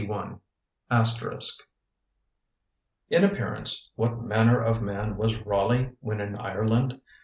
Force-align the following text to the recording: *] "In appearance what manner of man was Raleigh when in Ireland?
*] 0.91 1.41
"In 3.11 3.21
appearance 3.23 3.91
what 3.93 4.19
manner 4.19 4.59
of 4.59 4.81
man 4.81 5.15
was 5.15 5.37
Raleigh 5.41 5.91
when 5.99 6.19
in 6.19 6.35
Ireland? 6.35 6.99